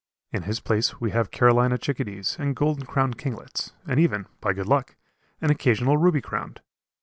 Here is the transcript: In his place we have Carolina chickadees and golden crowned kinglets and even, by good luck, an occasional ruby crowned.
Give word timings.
In 0.31 0.41
his 0.41 0.59
place 0.59 0.99
we 0.99 1.11
have 1.11 1.29
Carolina 1.29 1.77
chickadees 1.77 2.35
and 2.39 2.55
golden 2.55 2.87
crowned 2.87 3.19
kinglets 3.19 3.73
and 3.87 3.99
even, 3.99 4.25
by 4.39 4.51
good 4.51 4.65
luck, 4.65 4.95
an 5.41 5.51
occasional 5.51 5.95
ruby 5.95 6.21
crowned. 6.21 6.59